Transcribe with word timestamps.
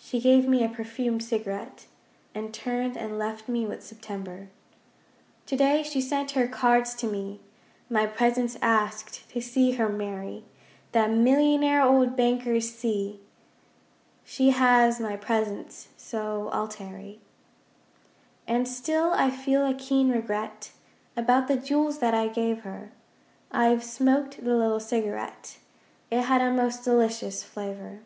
She 0.00 0.20
gave 0.20 0.48
me 0.48 0.64
a 0.64 0.68
perfumed 0.70 1.22
cigarette, 1.24 1.86
And 2.34 2.54
turned 2.54 2.96
and 2.96 3.18
left 3.18 3.46
me 3.48 3.66
with 3.66 3.84
September. 3.84 4.48
To 5.46 5.56
day 5.56 5.82
she 5.82 6.00
sent 6.00 6.30
her 6.30 6.46
'cards' 6.46 6.94
to 6.94 7.08
me. 7.08 7.40
'My 7.90 8.06
presence 8.06 8.56
asked' 8.62 9.28
to 9.30 9.40
see 9.42 9.72
her 9.72 9.88
marry 9.88 10.44
That 10.92 11.10
millionaire 11.10 11.82
old 11.82 12.16
banker 12.16 12.58
C 12.60 13.20
She 14.24 14.50
has 14.50 15.00
my 15.00 15.16
'presents,' 15.16 15.88
so 15.96 16.48
I'll 16.52 16.68
tarry. 16.68 17.18
And 18.46 18.68
still 18.68 19.10
I 19.14 19.30
feel 19.32 19.66
a 19.66 19.74
keen 19.74 20.10
regret 20.10 20.70
(About 21.16 21.48
the 21.48 21.56
jewels 21.56 21.98
that 21.98 22.14
I 22.14 22.28
gave 22.28 22.60
her) 22.60 22.92
I've 23.50 23.82
smoked 23.84 24.42
the 24.42 24.54
little 24.56 24.80
cigarette 24.80 25.58
It 26.08 26.22
had 26.22 26.40
a 26.40 26.52
most 26.52 26.84
delicious 26.84 27.42
flavour. 27.42 27.98